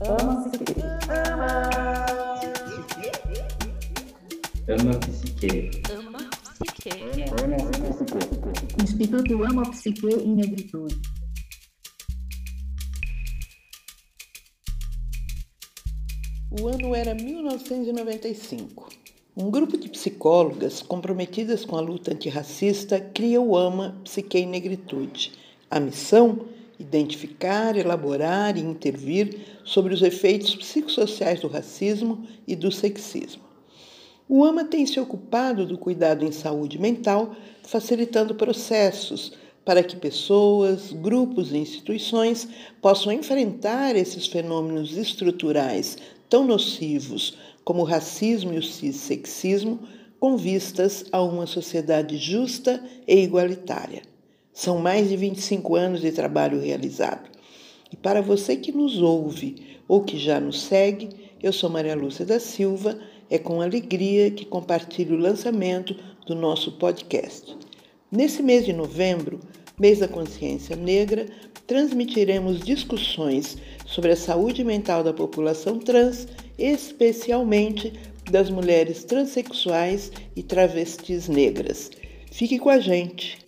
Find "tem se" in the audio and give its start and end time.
34.64-35.00